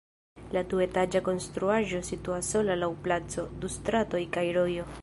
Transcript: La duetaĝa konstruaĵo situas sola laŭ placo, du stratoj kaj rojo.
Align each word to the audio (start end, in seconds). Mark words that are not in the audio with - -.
La 0.55 0.61
duetaĝa 0.71 1.21
konstruaĵo 1.27 2.01
situas 2.09 2.51
sola 2.57 2.79
laŭ 2.83 2.91
placo, 3.09 3.47
du 3.63 3.73
stratoj 3.79 4.29
kaj 4.39 4.51
rojo. 4.61 4.93